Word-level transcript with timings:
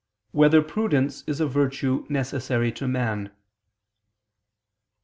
5] 0.29 0.29
Whether 0.39 0.61
Prudence 0.63 1.23
Is 1.27 1.39
a 1.39 1.45
Virtue 1.45 2.07
Necessary 2.09 2.71
to 2.71 2.87
Man? 2.87 3.29